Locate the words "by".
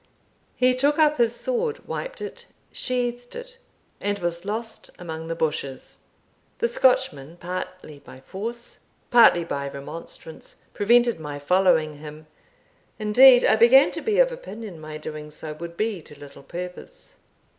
7.99-8.21, 9.43-9.69